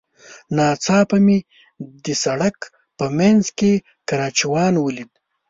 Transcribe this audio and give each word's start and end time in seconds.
ناڅاپه 0.55 1.17
مې 1.25 1.37
د 2.03 2.05
سړک 2.23 2.57
په 2.97 3.05
منځ 3.17 3.43
کې 3.57 3.71
کراچيوان 4.09 4.73
وليد. 4.79 5.11